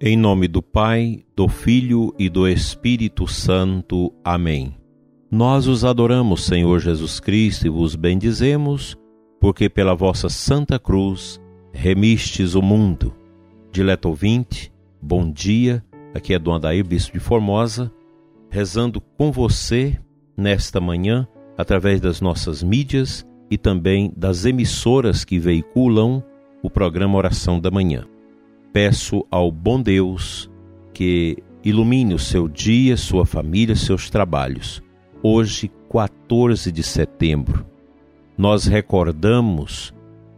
Em 0.00 0.16
nome 0.16 0.46
do 0.46 0.62
Pai, 0.62 1.24
do 1.34 1.48
Filho 1.48 2.14
e 2.16 2.28
do 2.28 2.46
Espírito 2.46 3.26
Santo. 3.26 4.12
Amém. 4.22 4.76
Nós 5.28 5.66
os 5.66 5.84
adoramos, 5.84 6.44
Senhor 6.44 6.78
Jesus 6.78 7.18
Cristo, 7.18 7.66
e 7.66 7.68
vos 7.68 7.96
bendizemos, 7.96 8.96
porque 9.40 9.68
pela 9.68 9.96
vossa 9.96 10.28
santa 10.28 10.78
cruz 10.78 11.40
remistes 11.72 12.54
o 12.54 12.62
mundo. 12.62 13.12
Dileto 13.72 14.08
ouvinte, 14.08 14.72
bom 15.02 15.28
dia. 15.28 15.84
Aqui 16.14 16.32
é 16.32 16.38
Dom 16.38 16.54
Adair, 16.54 16.86
Bispo 16.86 17.14
de 17.14 17.20
Formosa, 17.20 17.90
rezando 18.48 19.00
com 19.00 19.32
você 19.32 19.98
nesta 20.36 20.80
manhã, 20.80 21.26
através 21.56 22.00
das 22.00 22.20
nossas 22.20 22.62
mídias 22.62 23.26
e 23.50 23.58
também 23.58 24.12
das 24.16 24.44
emissoras 24.44 25.24
que 25.24 25.40
veiculam 25.40 26.22
o 26.62 26.70
programa 26.70 27.18
Oração 27.18 27.58
da 27.58 27.68
Manhã. 27.68 28.06
Peço 28.72 29.26
ao 29.30 29.50
bom 29.50 29.80
Deus 29.80 30.50
que 30.92 31.38
ilumine 31.64 32.14
o 32.14 32.18
seu 32.18 32.48
dia, 32.48 32.96
sua 32.96 33.24
família, 33.24 33.74
seus 33.74 34.10
trabalhos. 34.10 34.82
Hoje, 35.22 35.70
14 35.90 36.70
de 36.70 36.82
setembro, 36.82 37.66
nós 38.36 38.66
recordamos 38.66 39.92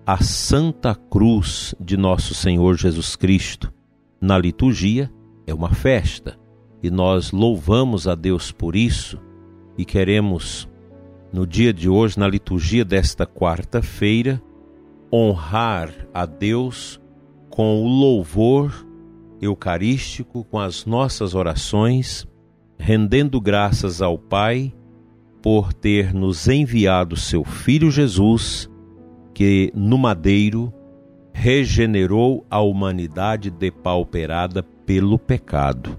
a 0.06 0.18
Santa 0.18 0.94
Cruz 0.94 1.74
de 1.78 1.96
nosso 1.96 2.34
Senhor 2.34 2.76
Jesus 2.76 3.16
Cristo. 3.16 3.72
Na 4.20 4.38
liturgia 4.38 5.10
é 5.46 5.54
uma 5.54 5.70
festa 5.70 6.38
e 6.82 6.90
nós 6.90 7.32
louvamos 7.32 8.06
a 8.06 8.14
Deus 8.14 8.52
por 8.52 8.76
isso 8.76 9.18
e 9.76 9.84
queremos, 9.84 10.68
no 11.32 11.46
dia 11.46 11.72
de 11.72 11.88
hoje, 11.88 12.18
na 12.18 12.28
liturgia 12.28 12.84
desta 12.84 13.26
quarta-feira, 13.26 14.42
honrar 15.12 15.90
a 16.12 16.26
Deus 16.26 16.99
com 17.51 17.82
o 17.82 17.88
louvor 17.88 18.87
eucarístico, 19.43 20.45
com 20.45 20.59
as 20.59 20.87
nossas 20.87 21.34
orações, 21.34 22.26
rendendo 22.79 23.40
graças 23.40 24.01
ao 24.01 24.16
Pai 24.16 24.73
por 25.43 25.73
ter 25.73 26.15
nos 26.15 26.48
enviado 26.48 27.16
seu 27.16 27.45
Filho 27.45 27.90
Jesus, 27.90 28.71
que 29.34 29.73
no 29.74 29.98
madeiro 29.98 30.73
regenerou 31.32 32.46
a 32.51 32.60
humanidade 32.60 33.51
depauperada 33.51 34.62
pelo 34.62 35.18
pecado. 35.18 35.98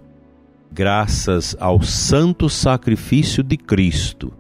Graças 0.72 1.56
ao 1.60 1.82
santo 1.82 2.48
sacrifício 2.48 3.44
de 3.44 3.58
Cristo 3.58 4.32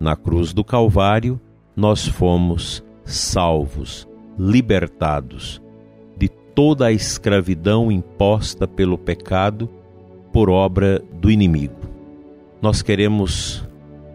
na 0.00 0.16
cruz 0.16 0.52
do 0.52 0.64
Calvário, 0.64 1.40
nós 1.74 2.06
fomos 2.06 2.82
salvos, 3.04 4.08
libertados 4.38 5.62
toda 6.56 6.86
a 6.86 6.92
escravidão 6.92 7.92
imposta 7.92 8.66
pelo 8.66 8.96
pecado 8.96 9.68
por 10.32 10.48
obra 10.48 11.04
do 11.12 11.30
inimigo. 11.30 11.82
Nós 12.62 12.80
queremos, 12.80 13.62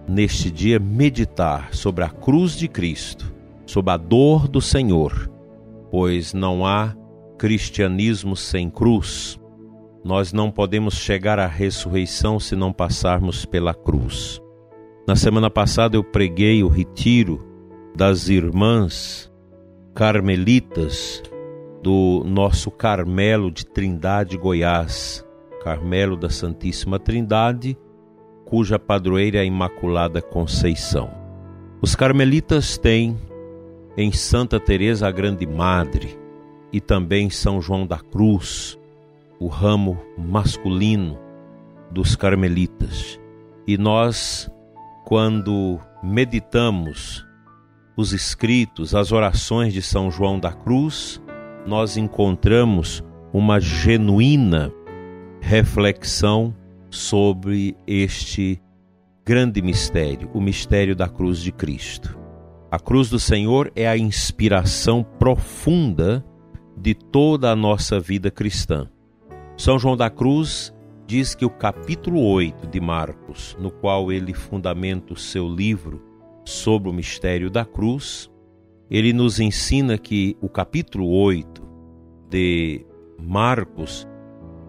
neste 0.08 0.50
dia, 0.50 0.80
meditar 0.80 1.72
sobre 1.72 2.04
a 2.04 2.10
cruz 2.10 2.58
de 2.58 2.68
Cristo, 2.68 3.32
sobre 3.64 3.94
a 3.94 3.98
dor 3.98 4.48
do 4.48 4.60
Senhor, 4.60 5.30
pois 5.92 6.34
não 6.34 6.66
há 6.66 6.96
cristianismo 7.38 8.36
sem 8.36 8.72
cruz. 8.72 9.40
Nós 10.04 10.34
não 10.34 10.50
podemos 10.50 10.96
chegar 10.96 11.38
à 11.38 11.46
ressurreição 11.46 12.40
se 12.40 12.56
não 12.56 12.74
passarmos 12.74 13.46
pela 13.46 13.72
cruz. 13.72 14.42
Na 15.08 15.16
semana 15.16 15.50
passada 15.52 15.96
eu 15.96 16.04
preguei 16.04 16.64
o 16.64 16.68
retiro 16.68 17.48
das 17.96 18.30
irmãs 18.30 19.32
carmelitas 19.94 21.22
do 21.82 22.24
nosso 22.26 22.70
Carmelo 22.70 23.52
de 23.52 23.66
Trindade, 23.66 24.38
Goiás, 24.38 25.26
Carmelo 25.64 26.16
da 26.16 26.30
Santíssima 26.30 27.00
Trindade, 27.00 27.78
cuja 28.46 28.78
padroeira 28.78 29.38
é 29.38 29.42
a 29.42 29.46
Imaculada 29.46 30.22
Conceição. 30.22 31.10
Os 31.82 31.96
carmelitas 31.96 32.78
têm 32.78 33.18
em 33.98 34.12
Santa 34.12 34.60
Teresa 34.60 35.08
a 35.08 35.12
Grande 35.12 35.48
Madre 35.48 36.18
e 36.72 36.80
também 36.80 37.30
São 37.30 37.62
João 37.62 37.86
da 37.86 38.00
Cruz, 38.00 38.78
o 39.40 39.48
ramo 39.48 40.00
masculino 40.18 41.18
dos 41.90 42.16
carmelitas. 42.16 43.20
E 43.68 43.78
nós, 43.78 44.50
quando 45.06 45.80
meditamos 46.04 47.26
os 47.98 48.14
escritos, 48.14 48.96
as 48.96 49.12
orações 49.12 49.74
de 49.74 49.82
São 49.82 50.10
João 50.10 50.40
da 50.40 50.52
Cruz, 50.52 51.22
nós 51.66 51.98
encontramos 51.98 53.04
uma 53.34 53.60
genuína 53.60 54.72
reflexão 55.40 56.56
sobre 56.90 57.76
este 57.88 58.62
grande 59.26 59.62
mistério, 59.62 60.30
o 60.34 60.42
mistério 60.42 60.96
da 60.96 61.08
cruz 61.08 61.40
de 61.40 61.52
Cristo. 61.52 62.18
A 62.70 62.80
cruz 62.80 63.10
do 63.10 63.20
Senhor 63.20 63.72
é 63.76 63.88
a 63.88 63.98
inspiração 63.98 65.04
profunda 65.04 66.26
de 66.78 66.94
toda 66.94 67.52
a 67.52 67.56
nossa 67.56 68.00
vida 68.00 68.32
cristã. 68.32 68.90
São 69.58 69.78
João 69.78 69.96
da 69.96 70.10
Cruz 70.10 70.74
diz 71.06 71.36
que 71.36 71.46
o 71.46 71.50
capítulo 71.50 72.24
8 72.24 72.68
de 72.68 72.80
Marcos, 72.80 73.56
no 73.60 73.70
qual 73.70 74.12
ele 74.12 74.34
fundamenta 74.34 75.14
o 75.14 75.18
seu 75.18 75.48
livro 75.48 76.02
sobre 76.46 76.90
o 76.90 76.94
mistério 76.94 77.50
da 77.50 77.66
cruz, 77.66 78.32
ele 78.92 79.14
nos 79.14 79.40
ensina 79.40 79.98
que 79.98 80.36
o 80.42 80.50
capítulo 80.50 81.08
8 81.08 81.64
de 82.30 82.86
Marcos 83.18 84.06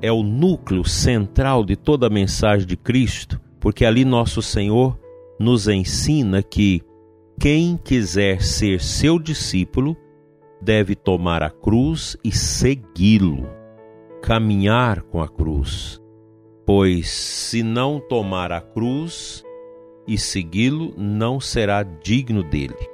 é 0.00 0.12
o 0.12 0.22
núcleo 0.22 0.84
central 0.84 1.64
de 1.64 1.74
toda 1.74 2.06
a 2.06 2.10
mensagem 2.10 2.64
de 2.64 2.76
Cristo, 2.76 3.40
porque 3.58 3.84
ali 3.84 4.04
nosso 4.04 4.40
Senhor 4.40 4.96
nos 5.40 5.66
ensina 5.66 6.40
que 6.40 6.82
quem 7.40 7.76
quiser 7.76 8.40
ser 8.40 8.80
seu 8.80 9.18
discípulo 9.18 9.96
deve 10.60 10.94
tomar 10.94 11.42
a 11.42 11.50
cruz 11.50 12.16
e 12.22 12.30
segui-lo, 12.30 13.48
caminhar 14.22 15.02
com 15.02 15.20
a 15.20 15.28
cruz. 15.28 16.00
Pois 16.64 17.10
se 17.10 17.64
não 17.64 17.98
tomar 17.98 18.52
a 18.52 18.60
cruz 18.60 19.42
e 20.06 20.16
segui-lo, 20.16 20.94
não 20.96 21.40
será 21.40 21.82
digno 21.82 22.44
dele. 22.44 22.91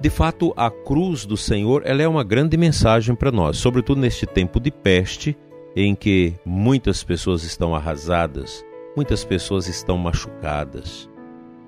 De 0.00 0.08
fato, 0.08 0.54
a 0.56 0.70
cruz 0.70 1.26
do 1.26 1.36
Senhor 1.36 1.82
ela 1.84 2.00
é 2.00 2.06
uma 2.06 2.22
grande 2.22 2.56
mensagem 2.56 3.16
para 3.16 3.32
nós, 3.32 3.56
sobretudo 3.56 4.00
neste 4.00 4.26
tempo 4.26 4.60
de 4.60 4.70
peste, 4.70 5.36
em 5.74 5.92
que 5.92 6.34
muitas 6.46 7.02
pessoas 7.02 7.42
estão 7.42 7.74
arrasadas, 7.74 8.64
muitas 8.94 9.24
pessoas 9.24 9.66
estão 9.66 9.98
machucadas. 9.98 11.10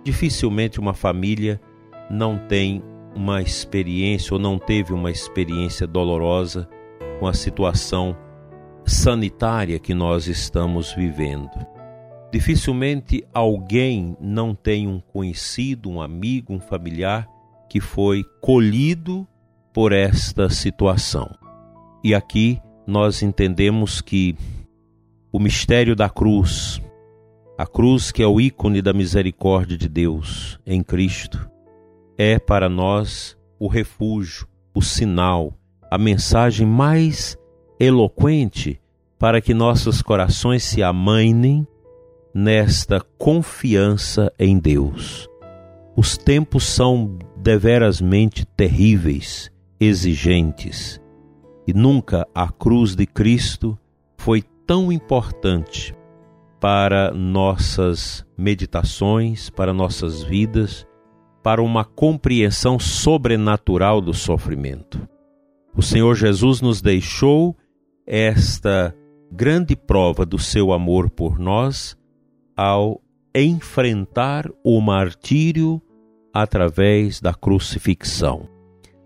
Dificilmente 0.04 0.78
uma 0.78 0.94
família 0.94 1.60
não 2.08 2.38
tem 2.38 2.82
uma 3.16 3.42
experiência 3.42 4.32
ou 4.32 4.38
não 4.38 4.58
teve 4.58 4.92
uma 4.92 5.10
experiência 5.10 5.84
dolorosa 5.84 6.68
com 7.18 7.26
a 7.26 7.34
situação 7.34 8.16
sanitária 8.84 9.80
que 9.80 9.92
nós 9.92 10.28
estamos 10.28 10.92
vivendo. 10.92 11.50
Dificilmente 12.32 13.24
alguém 13.34 14.16
não 14.20 14.54
tem 14.54 14.86
um 14.86 15.00
conhecido, 15.00 15.90
um 15.90 16.00
amigo, 16.00 16.54
um 16.54 16.60
familiar 16.60 17.28
que 17.70 17.80
foi 17.80 18.24
colhido 18.40 19.26
por 19.72 19.92
esta 19.92 20.50
situação. 20.50 21.30
E 22.02 22.12
aqui 22.12 22.60
nós 22.84 23.22
entendemos 23.22 24.00
que 24.00 24.36
o 25.32 25.38
mistério 25.38 25.94
da 25.94 26.10
cruz, 26.10 26.82
a 27.56 27.64
cruz 27.64 28.10
que 28.10 28.24
é 28.24 28.26
o 28.26 28.40
ícone 28.40 28.82
da 28.82 28.92
misericórdia 28.92 29.78
de 29.78 29.88
Deus 29.88 30.58
em 30.66 30.82
Cristo, 30.82 31.48
é 32.18 32.40
para 32.40 32.68
nós 32.68 33.38
o 33.56 33.68
refúgio, 33.68 34.48
o 34.74 34.82
sinal, 34.82 35.54
a 35.88 35.96
mensagem 35.96 36.66
mais 36.66 37.38
eloquente 37.78 38.80
para 39.16 39.40
que 39.40 39.54
nossos 39.54 40.02
corações 40.02 40.64
se 40.64 40.82
amainem 40.82 41.64
nesta 42.34 43.00
confiança 43.16 44.32
em 44.36 44.58
Deus. 44.58 45.29
Os 45.96 46.16
tempos 46.16 46.64
são 46.64 47.18
deverasmente 47.36 48.44
terríveis, 48.44 49.50
exigentes, 49.78 51.00
e 51.66 51.72
nunca 51.72 52.26
a 52.34 52.48
cruz 52.48 52.94
de 52.94 53.06
Cristo 53.06 53.78
foi 54.16 54.42
tão 54.66 54.92
importante 54.92 55.94
para 56.60 57.12
nossas 57.12 58.24
meditações, 58.36 59.50
para 59.50 59.72
nossas 59.72 60.22
vidas, 60.22 60.86
para 61.42 61.62
uma 61.62 61.84
compreensão 61.84 62.78
sobrenatural 62.78 64.00
do 64.00 64.12
sofrimento. 64.12 65.08
O 65.74 65.82
Senhor 65.82 66.14
Jesus 66.14 66.60
nos 66.60 66.82
deixou 66.82 67.56
esta 68.06 68.94
grande 69.32 69.74
prova 69.74 70.26
do 70.26 70.38
seu 70.38 70.72
amor 70.72 71.08
por 71.08 71.38
nós 71.38 71.96
ao 72.56 73.00
enfrentar 73.34 74.50
o 74.64 74.80
martírio 74.80 75.80
através 76.32 77.20
da 77.20 77.34
crucifixão. 77.34 78.48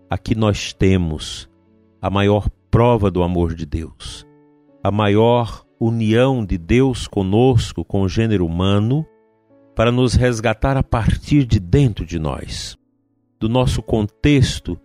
Aqui 0.09 0.35
nós 0.35 0.73
temos 0.73 1.49
a 2.01 2.09
maior 2.09 2.49
prova 2.69 3.09
do 3.09 3.23
amor 3.23 3.53
de 3.53 3.65
Deus. 3.65 4.25
a 4.85 4.91
maior 4.91 5.65
união 5.79 6.45
de 6.45 6.59
Deus 6.59 7.07
conosco, 7.07 7.83
com 7.83 8.03
o 8.03 8.07
gênero 8.07 8.45
humano, 8.45 9.03
para 9.75 9.91
nos 9.91 10.13
resgatar 10.13 10.77
a 10.77 10.83
partir 10.83 11.43
de 11.43 11.59
dentro 11.59 12.05
de 12.05 12.19
nós, 12.19 12.77
do 13.39 13.49
nosso 13.49 13.81
contexto 13.81 14.79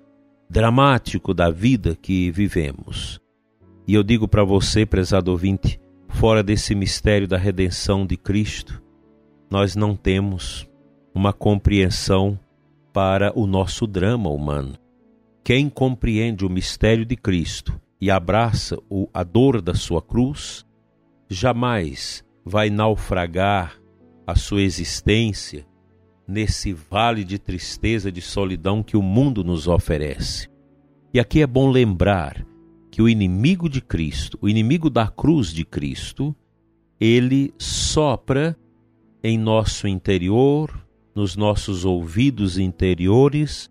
dramático 0.49 1.35
da 1.35 1.51
vida 1.51 1.95
que 1.95 2.31
vivemos. 2.31 3.21
E 3.87 3.93
eu 3.93 4.03
digo 4.03 4.27
para 4.27 4.43
você, 4.43 4.87
prezado 4.87 5.31
ouvinte, 5.31 5.79
fora 6.09 6.43
desse 6.43 6.75
mistério 6.75 7.29
da 7.29 7.37
redenção 7.37 8.07
de 8.07 8.17
Cristo, 8.17 8.83
nós 9.51 9.75
não 9.75 9.97
temos 9.97 10.69
uma 11.13 11.33
compreensão 11.33 12.39
para 12.93 13.37
o 13.37 13.47
nosso 13.47 13.87
drama 13.87 14.31
humano. 14.31 14.79
Quem 15.43 15.69
compreende 15.69 16.45
o 16.45 16.51
mistério 16.51 17.05
de 17.05 17.17
Cristo 17.17 17.81
e 18.01 18.11
abraça 18.11 18.79
a 19.13 19.25
dor 19.25 19.61
da 19.61 19.75
sua 19.75 20.01
cruz, 20.01 20.65
jamais 21.29 22.25
vai 22.45 22.71
naufragar 22.71 23.81
a 24.27 24.37
sua 24.37 24.63
existência 24.63 25.67
nesse 26.27 26.73
vale 26.73 27.25
de 27.25 27.39
tristeza, 27.39 28.13
de 28.13 28.21
solidão 28.21 28.83
que 28.83 28.97
o 28.97 29.03
mundo 29.03 29.43
nos 29.43 29.67
oferece. 29.67 30.49
E 31.13 31.19
aqui 31.19 31.43
é 31.43 31.47
bom 31.47 31.69
lembrar 31.69 32.47
que 32.91 33.03
o 33.03 33.09
inimigo 33.09 33.69
de 33.69 33.81
Cristo, 33.81 34.39
o 34.41 34.49
inimigo 34.49 34.89
da 34.89 35.09
cruz 35.09 35.53
de 35.53 35.65
Cristo, 35.65 36.35
ele 37.01 37.53
sopra 37.59 38.57
em 39.23 39.39
nosso 39.39 39.87
interior, 39.87 40.71
nos 41.15 41.37
nossos 41.37 41.85
ouvidos 41.85 42.59
interiores, 42.59 43.71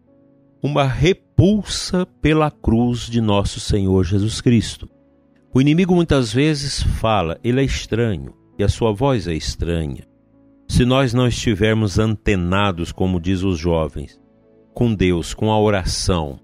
uma 0.62 0.84
repulsa 0.84 2.06
pela 2.22 2.52
cruz 2.52 3.02
de 3.10 3.22
nosso 3.22 3.60
Senhor 3.60 4.04
Jesus 4.04 4.42
Cristo. 4.42 4.90
O 5.54 5.60
inimigo 5.60 5.96
muitas 5.96 6.32
vezes 6.32 6.84
fala, 6.84 7.40
ele 7.44 7.62
é 7.62 7.64
estranho 7.64 8.34
e 8.58 8.64
a 8.64 8.70
sua 8.70 8.92
voz 8.92 9.28
é 9.28 9.34
estranha. 9.34 10.08
Se 10.68 10.86
nós 10.86 11.14
não 11.14 11.28
estivermos 11.28 11.98
antenados, 11.98 12.92
como 12.92 13.20
diz 13.20 13.42
os 13.42 13.58
jovens, 13.58 14.22
com 14.74 14.94
Deus, 14.94 15.34
com 15.34 15.52
a 15.52 15.60
oração, 15.60 16.40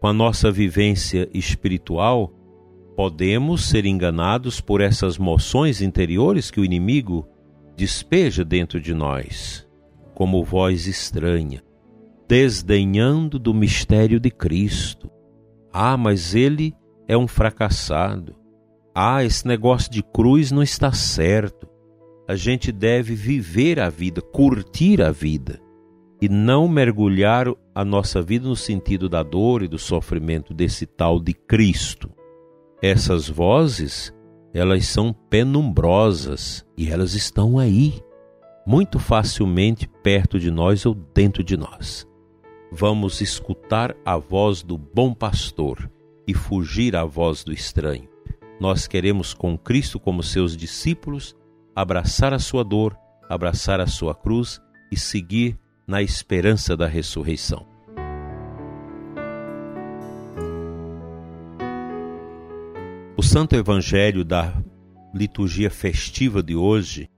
com 0.00 0.08
a 0.08 0.12
nossa 0.12 0.50
vivência 0.50 1.28
espiritual, 1.32 2.32
podemos 2.96 3.66
ser 3.66 3.86
enganados 3.86 4.60
por 4.60 4.80
essas 4.80 5.16
moções 5.16 5.80
interiores 5.80 6.50
que 6.50 6.60
o 6.60 6.64
inimigo 6.64 7.28
despeja 7.76 8.44
dentro 8.44 8.80
de 8.80 8.94
nós, 8.94 9.66
como 10.14 10.44
voz 10.44 10.86
estranha, 10.86 11.62
desdenhando 12.28 13.38
do 13.38 13.52
mistério 13.52 14.20
de 14.20 14.30
Cristo. 14.30 15.10
Ah, 15.72 15.96
mas 15.96 16.34
ele 16.34 16.74
é 17.08 17.16
um 17.16 17.26
fracassado. 17.26 18.34
Ah, 18.94 19.24
esse 19.24 19.46
negócio 19.46 19.90
de 19.90 20.02
cruz 20.02 20.50
não 20.50 20.62
está 20.62 20.92
certo 20.92 21.72
a 22.26 22.36
gente 22.36 22.70
deve 22.70 23.14
viver 23.14 23.80
a 23.80 23.88
vida, 23.88 24.22
curtir 24.22 25.02
a 25.02 25.10
vida 25.10 25.60
e 26.20 26.28
não 26.28 26.68
mergulhar 26.68 27.46
a 27.74 27.84
nossa 27.84 28.22
vida 28.22 28.48
no 28.48 28.54
sentido 28.54 29.08
da 29.08 29.22
dor 29.22 29.62
e 29.62 29.68
do 29.68 29.78
sofrimento 29.78 30.54
desse 30.54 30.86
tal 30.86 31.20
de 31.20 31.34
Cristo. 31.34 32.10
Essas 32.80 33.28
vozes, 33.28 34.14
elas 34.54 34.86
são 34.86 35.12
penumbrosas 35.12 36.64
e 36.76 36.90
elas 36.90 37.14
estão 37.14 37.58
aí, 37.58 38.02
muito 38.66 38.98
facilmente 38.98 39.88
perto 40.02 40.38
de 40.38 40.50
nós 40.50 40.84
ou 40.84 40.94
dentro 40.94 41.42
de 41.42 41.56
nós. 41.56 42.06
Vamos 42.70 43.20
escutar 43.20 43.94
a 44.04 44.16
voz 44.16 44.62
do 44.62 44.76
bom 44.76 45.12
pastor 45.14 45.90
e 46.26 46.34
fugir 46.34 46.94
à 46.94 47.04
voz 47.04 47.44
do 47.44 47.52
estranho. 47.52 48.08
Nós 48.60 48.86
queremos, 48.86 49.34
com 49.34 49.58
Cristo 49.58 49.98
como 49.98 50.22
seus 50.22 50.56
discípulos, 50.56 51.34
abraçar 51.74 52.32
a 52.32 52.38
sua 52.38 52.62
dor, 52.62 52.96
abraçar 53.28 53.80
a 53.80 53.86
sua 53.86 54.14
cruz 54.14 54.60
e 54.90 54.96
seguir 54.96 55.58
na 55.86 56.02
esperança 56.02 56.76
da 56.76 56.86
ressurreição. 56.86 57.71
O 63.22 63.24
Santo 63.24 63.54
Evangelho 63.54 64.24
da 64.24 64.52
liturgia 65.14 65.70
festiva 65.70 66.42
de 66.42 66.56
hoje 66.56 67.08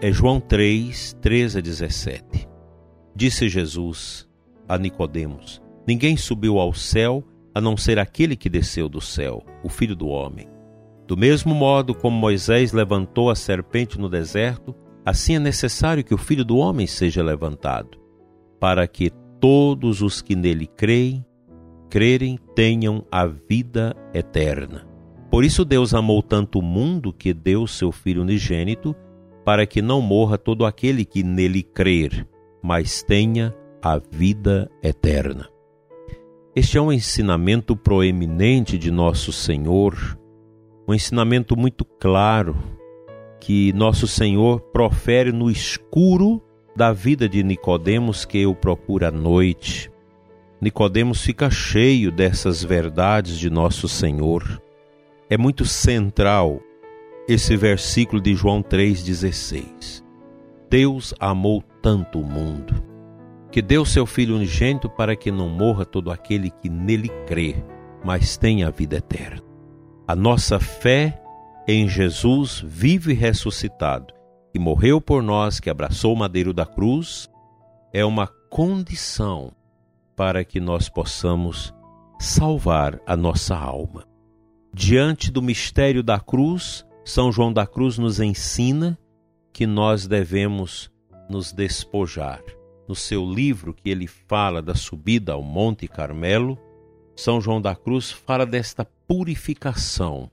é 0.00 0.12
João 0.12 0.38
3, 0.38 1.16
13 1.20 1.58
a 1.58 1.60
17. 1.60 2.48
Disse 3.16 3.48
Jesus 3.48 4.28
a 4.68 4.78
Nicodemos: 4.78 5.60
Ninguém 5.84 6.16
subiu 6.16 6.60
ao 6.60 6.72
céu 6.72 7.24
a 7.52 7.60
não 7.60 7.76
ser 7.76 7.98
aquele 7.98 8.36
que 8.36 8.48
desceu 8.48 8.88
do 8.88 9.00
céu, 9.00 9.44
o 9.64 9.68
Filho 9.68 9.96
do 9.96 10.06
homem. 10.06 10.48
Do 11.04 11.16
mesmo 11.16 11.52
modo 11.52 11.96
como 11.96 12.16
Moisés 12.16 12.72
levantou 12.72 13.28
a 13.28 13.34
serpente 13.34 13.98
no 13.98 14.08
deserto, 14.08 14.72
assim 15.04 15.34
é 15.34 15.40
necessário 15.40 16.04
que 16.04 16.14
o 16.14 16.18
Filho 16.18 16.44
do 16.44 16.58
Homem 16.58 16.86
seja 16.86 17.24
levantado, 17.24 17.98
para 18.60 18.86
que 18.86 19.10
todos 19.40 20.00
os 20.00 20.22
que 20.22 20.36
nele 20.36 20.68
creem, 20.68 21.26
crerem, 21.90 22.38
tenham 22.54 23.04
a 23.10 23.26
vida 23.26 23.96
eterna. 24.14 24.89
Por 25.30 25.44
isso 25.44 25.64
Deus 25.64 25.94
amou 25.94 26.22
tanto 26.22 26.58
o 26.58 26.62
mundo 26.62 27.12
que 27.12 27.32
deu 27.32 27.66
seu 27.66 27.92
Filho 27.92 28.22
unigênito, 28.22 28.94
para 29.44 29.66
que 29.66 29.80
não 29.80 30.00
morra 30.00 30.36
todo 30.36 30.66
aquele 30.66 31.04
que 31.04 31.22
nele 31.22 31.62
crer, 31.62 32.26
mas 32.62 33.02
tenha 33.02 33.54
a 33.82 33.98
vida 33.98 34.70
eterna. 34.82 35.48
Este 36.54 36.76
é 36.76 36.80
um 36.80 36.92
ensinamento 36.92 37.76
proeminente 37.76 38.76
de 38.76 38.90
nosso 38.90 39.32
Senhor 39.32 40.18
um 40.90 40.94
ensinamento 40.94 41.56
muito 41.56 41.84
claro 41.84 42.56
que 43.38 43.72
nosso 43.74 44.08
Senhor 44.08 44.60
profere 44.60 45.30
no 45.30 45.48
escuro 45.48 46.42
da 46.74 46.92
vida 46.92 47.28
de 47.28 47.44
Nicodemos 47.44 48.24
que 48.24 48.44
o 48.44 48.56
procura 48.56 49.06
à 49.06 49.10
noite. 49.12 49.88
Nicodemos 50.60 51.22
fica 51.22 51.48
cheio 51.48 52.10
dessas 52.10 52.64
verdades 52.64 53.38
de 53.38 53.48
nosso 53.48 53.86
Senhor. 53.86 54.60
É 55.30 55.38
muito 55.38 55.64
central 55.64 56.60
esse 57.28 57.56
versículo 57.56 58.20
de 58.20 58.34
João 58.34 58.60
3:16. 58.62 60.04
Deus 60.68 61.14
amou 61.20 61.62
tanto 61.80 62.18
o 62.18 62.24
mundo 62.24 62.82
que 63.52 63.62
deu 63.62 63.84
seu 63.84 64.06
filho 64.06 64.34
unigênito 64.34 64.90
para 64.90 65.14
que 65.14 65.30
não 65.30 65.48
morra 65.48 65.84
todo 65.84 66.10
aquele 66.10 66.50
que 66.50 66.68
nele 66.68 67.08
crê, 67.28 67.62
mas 68.04 68.36
tenha 68.36 68.66
a 68.66 68.70
vida 68.72 68.96
eterna. 68.96 69.40
A 70.06 70.16
nossa 70.16 70.58
fé 70.58 71.22
em 71.66 71.88
Jesus 71.88 72.60
vivo 72.66 73.12
e 73.12 73.14
ressuscitado, 73.14 74.12
que 74.52 74.58
morreu 74.58 75.00
por 75.00 75.22
nós, 75.22 75.60
que 75.60 75.70
abraçou 75.70 76.12
o 76.12 76.18
madeiro 76.18 76.52
da 76.52 76.66
cruz, 76.66 77.30
é 77.92 78.04
uma 78.04 78.26
condição 78.48 79.52
para 80.16 80.44
que 80.44 80.58
nós 80.58 80.88
possamos 80.88 81.72
salvar 82.18 83.00
a 83.06 83.16
nossa 83.16 83.56
alma. 83.56 84.09
Diante 84.72 85.32
do 85.32 85.42
mistério 85.42 86.02
da 86.02 86.20
cruz, 86.20 86.86
São 87.04 87.32
João 87.32 87.52
da 87.52 87.66
Cruz 87.66 87.98
nos 87.98 88.20
ensina 88.20 88.96
que 89.52 89.66
nós 89.66 90.06
devemos 90.06 90.90
nos 91.28 91.52
despojar. 91.52 92.40
No 92.86 92.94
seu 92.94 93.24
livro 93.24 93.74
que 93.74 93.90
ele 93.90 94.06
fala 94.06 94.62
da 94.62 94.74
subida 94.74 95.32
ao 95.32 95.42
Monte 95.42 95.88
Carmelo, 95.88 96.58
São 97.16 97.40
João 97.40 97.60
da 97.60 97.74
Cruz 97.74 98.12
fala 98.12 98.46
desta 98.46 98.84
purificação 98.84 100.30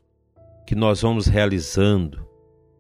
que 0.68 0.76
nós 0.76 1.02
vamos 1.02 1.26
realizando 1.26 2.28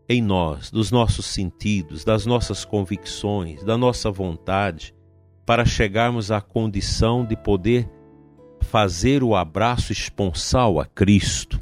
em 0.08 0.22
nós, 0.22 0.70
dos 0.70 0.92
nossos 0.92 1.26
sentidos, 1.26 2.06
das 2.06 2.26
nossas 2.26 2.64
convicções, 2.64 3.64
da 3.64 3.78
nossa 3.78 4.12
vontade, 4.12 4.94
para 5.46 5.66
chegarmos 5.66 6.32
à 6.32 6.40
condição 6.40 7.26
de 7.26 7.36
poder 7.36 7.90
fazer 8.62 9.24
o 9.24 9.36
abraço 9.36 9.92
esponsal 9.92 10.80
a 10.80 10.86
Cristo. 10.86 11.60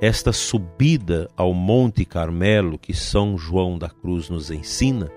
Esta 0.00 0.32
subida 0.32 1.28
ao 1.36 1.52
Monte 1.52 2.04
Carmelo 2.04 2.78
que 2.78 2.94
São 2.94 3.36
João 3.36 3.78
da 3.78 3.88
Cruz 3.90 4.30
nos 4.30 4.50
ensina, 4.50 5.10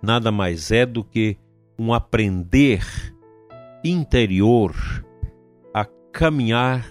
nada 0.00 0.30
mais 0.30 0.70
é 0.70 0.86
do 0.86 1.02
que 1.02 1.36
um 1.78 1.92
aprender 1.92 2.84
interior 3.82 4.74
a 5.74 5.84
caminhar 6.12 6.86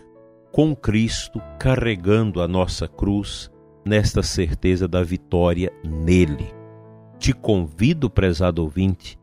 com 0.52 0.76
Cristo 0.76 1.42
carregando 1.58 2.42
a 2.42 2.48
nossa 2.48 2.88
cruz 2.88 3.50
nesta 3.86 4.22
certeza 4.22 4.88
da 4.88 5.02
vitória 5.02 5.72
nele. 5.84 6.54
Te 7.18 7.34
convido, 7.34 8.10
prezado 8.10 8.62
ouvinte, 8.62 9.18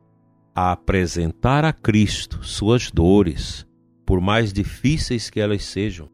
a 0.55 0.73
apresentar 0.73 1.65
a 1.65 1.73
Cristo 1.73 2.43
suas 2.43 2.91
dores, 2.91 3.67
por 4.09 4.23
mais 4.23 4.55
difíceis 4.55 5.29
que 5.29 5.39
elas 5.39 5.67
sejam. 5.67 6.09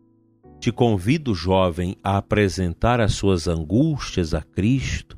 Te 0.58 0.72
convido, 0.72 1.32
jovem, 1.32 1.94
a 2.02 2.16
apresentar 2.16 3.00
as 3.00 3.14
suas 3.14 3.46
angústias 3.46 4.34
a 4.34 4.42
Cristo, 4.42 5.16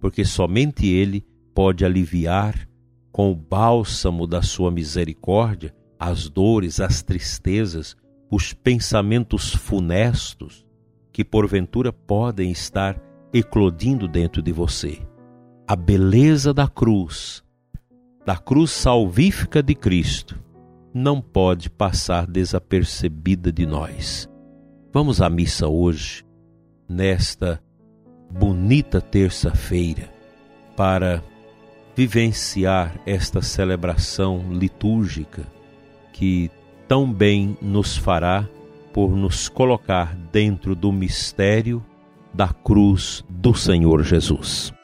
porque 0.00 0.24
somente 0.24 0.88
Ele 0.88 1.24
pode 1.54 1.84
aliviar 1.84 2.68
com 3.12 3.30
o 3.30 3.36
bálsamo 3.36 4.26
da 4.26 4.42
sua 4.42 4.72
misericórdia 4.72 5.72
as 6.00 6.28
dores, 6.28 6.80
as 6.80 7.00
tristezas, 7.00 7.94
os 8.28 8.52
pensamentos 8.52 9.54
funestos 9.54 10.66
que 11.12 11.24
porventura 11.24 11.92
podem 11.92 12.50
estar 12.50 13.00
eclodindo 13.32 14.08
dentro 14.08 14.42
de 14.42 14.50
você. 14.50 14.98
A 15.64 15.76
beleza 15.76 16.52
da 16.52 16.66
cruz, 16.66 17.44
da 18.26 18.36
cruz 18.36 18.72
salvífica 18.72 19.62
de 19.62 19.76
Cristo, 19.76 20.44
não 20.96 21.20
pode 21.20 21.68
passar 21.68 22.26
desapercebida 22.26 23.52
de 23.52 23.66
nós. 23.66 24.26
Vamos 24.94 25.20
à 25.20 25.28
missa 25.28 25.68
hoje, 25.68 26.24
nesta 26.88 27.62
bonita 28.30 28.98
terça-feira, 28.98 30.10
para 30.74 31.22
vivenciar 31.94 32.98
esta 33.04 33.42
celebração 33.42 34.50
litúrgica 34.50 35.46
que 36.14 36.50
tão 36.88 37.12
bem 37.12 37.58
nos 37.60 37.94
fará 37.94 38.48
por 38.90 39.10
nos 39.14 39.50
colocar 39.50 40.16
dentro 40.32 40.74
do 40.74 40.90
mistério 40.90 41.84
da 42.32 42.48
cruz 42.48 43.22
do 43.28 43.54
Senhor 43.54 44.02
Jesus. 44.02 44.75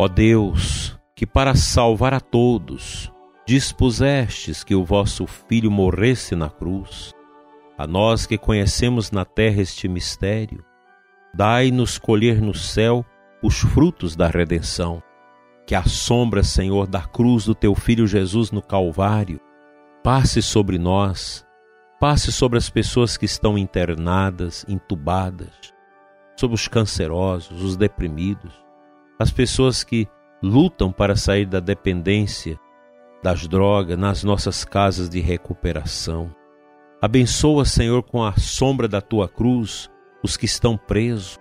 Ó 0.00 0.06
Deus, 0.06 0.96
que 1.16 1.26
para 1.26 1.56
salvar 1.56 2.14
a 2.14 2.20
todos 2.20 3.12
dispusestes 3.44 4.62
que 4.62 4.72
o 4.72 4.84
vosso 4.84 5.26
Filho 5.26 5.72
morresse 5.72 6.36
na 6.36 6.48
cruz, 6.48 7.12
a 7.76 7.84
nós 7.84 8.24
que 8.24 8.38
conhecemos 8.38 9.10
na 9.10 9.24
terra 9.24 9.60
este 9.60 9.88
mistério, 9.88 10.64
dai-nos 11.34 11.98
colher 11.98 12.40
no 12.40 12.54
céu 12.54 13.04
os 13.42 13.58
frutos 13.58 14.14
da 14.14 14.28
redenção. 14.28 15.02
Que 15.66 15.74
a 15.74 15.82
sombra, 15.82 16.44
Senhor, 16.44 16.86
da 16.86 17.02
cruz 17.02 17.46
do 17.46 17.54
teu 17.54 17.74
Filho 17.74 18.06
Jesus 18.06 18.52
no 18.52 18.62
Calvário 18.62 19.40
passe 20.04 20.40
sobre 20.40 20.78
nós, 20.78 21.44
passe 21.98 22.30
sobre 22.30 22.56
as 22.56 22.70
pessoas 22.70 23.16
que 23.16 23.24
estão 23.24 23.58
internadas, 23.58 24.64
entubadas, 24.68 25.74
sobre 26.36 26.54
os 26.54 26.68
cancerosos, 26.68 27.62
os 27.62 27.76
deprimidos, 27.76 28.67
as 29.18 29.30
pessoas 29.30 29.82
que 29.82 30.06
lutam 30.42 30.92
para 30.92 31.16
sair 31.16 31.46
da 31.46 31.60
dependência 31.60 32.58
das 33.22 33.48
drogas 33.48 33.98
nas 33.98 34.22
nossas 34.22 34.64
casas 34.64 35.08
de 35.08 35.20
recuperação. 35.20 36.34
Abençoa, 37.00 37.64
Senhor, 37.64 38.02
com 38.02 38.24
a 38.24 38.32
sombra 38.38 38.86
da 38.86 39.00
tua 39.00 39.28
cruz 39.28 39.90
os 40.22 40.36
que 40.36 40.46
estão 40.46 40.76
presos, 40.76 41.38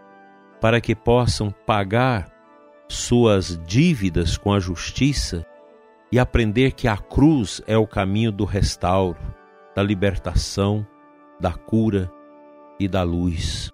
para 0.62 0.80
que 0.82 0.96
possam 0.96 1.52
pagar 1.66 2.32
suas 2.88 3.60
dívidas 3.66 4.38
com 4.38 4.54
a 4.54 4.60
justiça 4.60 5.46
e 6.12 6.18
aprender 6.20 6.72
que 6.72 6.88
a 6.88 6.98
cruz 6.98 7.62
é 7.68 7.78
o 7.78 7.88
caminho 7.88 8.32
do 8.32 8.46
restauro, 8.46 9.20
da 9.76 9.84
libertação, 9.84 10.86
da 11.40 11.54
cura 11.54 12.12
e 12.80 12.88
da 12.88 13.04
luz. 13.04 13.72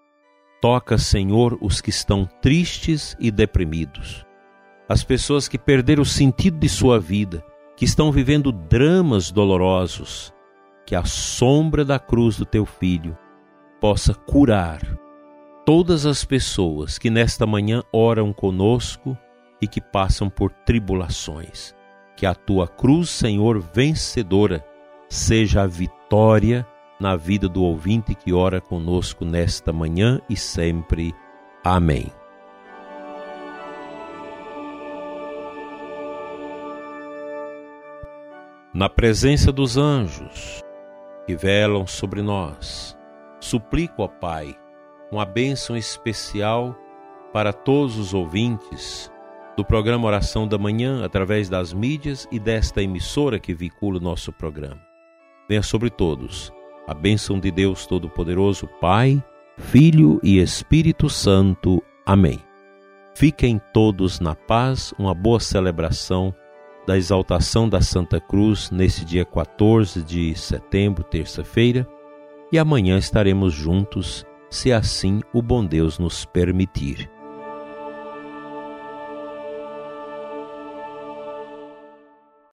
Toca, 0.64 0.98
Senhor, 0.98 1.58
os 1.60 1.82
que 1.82 1.90
estão 1.90 2.26
tristes 2.42 3.18
e 3.20 3.30
deprimidos, 3.30 4.26
as 4.88 5.04
pessoas 5.04 5.50
que 5.50 5.58
perderam 5.58 6.04
o 6.04 6.06
sentido 6.06 6.58
de 6.58 6.70
sua 6.70 7.02
vida, 7.02 7.44
que 7.76 7.84
estão 7.84 8.14
vivendo 8.14 8.50
dramas 8.50 9.30
dolorosos, 9.30 10.34
que 10.86 10.96
a 10.96 11.04
sombra 11.04 11.84
da 11.84 12.00
cruz 12.00 12.38
do 12.38 12.46
teu 12.46 12.66
filho 12.66 13.18
possa 13.82 14.14
curar 14.14 14.80
todas 15.66 16.06
as 16.06 16.24
pessoas 16.24 16.98
que 16.98 17.10
nesta 17.10 17.46
manhã 17.46 17.84
oram 17.92 18.32
conosco 18.32 19.18
e 19.62 19.68
que 19.68 19.82
passam 19.82 20.30
por 20.30 20.50
tribulações. 20.50 21.76
Que 22.16 22.26
a 22.26 22.34
tua 22.34 22.70
cruz, 22.70 23.10
Senhor, 23.10 23.60
vencedora, 23.60 24.66
seja 25.10 25.64
a 25.64 25.68
vitória 25.68 26.66
na 27.00 27.16
vida 27.16 27.50
do 27.50 27.64
ouvinte 27.64 28.16
que 28.16 28.34
ora 28.34 28.62
conosco 28.62 29.26
nesta 29.26 29.74
manhã 29.74 30.22
e 30.30 30.36
sempre. 30.36 31.14
Amém. 31.64 32.12
Na 38.74 38.90
presença 38.90 39.52
dos 39.52 39.78
anjos 39.78 40.62
que 41.26 41.36
velam 41.36 41.86
sobre 41.86 42.22
nós, 42.22 42.98
suplico 43.40 44.02
ao 44.02 44.10
Pai 44.10 44.56
uma 45.12 45.26
bênção 45.26 45.78
especial 45.78 46.76
para 47.32 47.54
todos 47.54 47.98
os 47.98 48.14
ouvintes 48.14 49.12
do 49.56 49.64
programa 49.64 50.08
Oração 50.08 50.48
da 50.48 50.58
Manhã 50.58 51.06
através 51.06 51.50
das 51.50 51.72
mídias 51.72 52.28
e 52.32 52.40
desta 52.40 52.82
emissora 52.82 53.40
que 53.40 53.54
vincula 53.54 54.00
o 54.00 54.04
nosso 54.04 54.34
programa. 54.34 54.82
Venha 55.48 55.62
sobre 55.62 55.92
todos 55.92 56.52
a 56.88 56.94
bênção 56.94 57.40
de 57.40 57.52
Deus 57.52 57.86
Todo-Poderoso, 57.86 58.68
Pai, 58.80 59.24
Filho 59.58 60.20
e 60.24 60.40
Espírito 60.40 61.10
Santo. 61.10 61.82
Amém. 62.06 62.40
Fiquem 63.16 63.62
todos 63.72 64.20
na 64.20 64.36
paz, 64.36 64.94
uma 64.98 65.14
boa 65.14 65.40
celebração 65.40 66.34
da 66.86 66.98
exaltação 66.98 67.70
da 67.70 67.82
Santa 67.82 68.20
Cruz 68.20 68.70
nesse 68.72 69.06
dia 69.06 69.24
14 69.24 70.02
de 70.04 70.36
setembro, 70.36 71.04
terça-feira, 71.04 71.88
e 72.52 72.60
amanhã 72.60 72.98
estaremos 72.98 73.54
juntos, 73.54 74.26
se 74.50 74.72
assim 74.72 75.22
o 75.34 75.42
bom 75.42 75.66
Deus 75.66 75.98
nos 75.98 76.26
permitir. 76.26 77.10